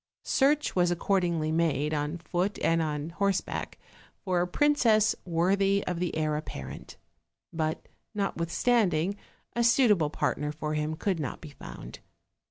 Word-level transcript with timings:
Search 0.25 0.75
was 0.75 0.89
accordingly 0.89 1.51
made, 1.51 1.93
on 1.93 2.17
foot 2.17 2.57
and 2.63 2.81
on 2.81 3.11
horse 3.11 3.39
back, 3.39 3.77
for 4.17 4.41
a 4.41 4.47
princess 4.47 5.15
worthy 5.25 5.83
of 5.85 5.99
the 5.99 6.15
heir 6.17 6.35
apparent: 6.35 6.97
but 7.53 7.87
notwithstanding 8.15 9.15
a 9.55 9.63
suitable 9.63 10.09
partner 10.09 10.51
for 10.51 10.73
him 10.73 10.95
could 10.95 11.19
not 11.19 11.39
be 11.39 11.51
found. 11.51 11.99